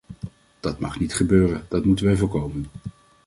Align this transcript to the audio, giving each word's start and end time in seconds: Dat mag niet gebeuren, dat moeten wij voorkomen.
Dat 0.59 0.79
mag 0.79 0.99
niet 0.99 1.13
gebeuren, 1.13 1.65
dat 1.69 1.85
moeten 1.85 2.05
wij 2.05 2.17
voorkomen. 2.17 2.65